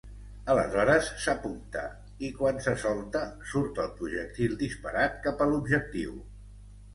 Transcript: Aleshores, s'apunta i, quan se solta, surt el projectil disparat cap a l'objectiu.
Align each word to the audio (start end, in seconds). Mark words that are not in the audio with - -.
Aleshores, 0.51 1.09
s'apunta 1.25 1.83
i, 2.27 2.31
quan 2.39 2.57
se 2.67 2.73
solta, 2.85 3.21
surt 3.51 3.83
el 3.85 3.93
projectil 4.01 4.57
disparat 4.63 5.21
cap 5.29 5.45
a 5.47 5.51
l'objectiu. 5.53 6.19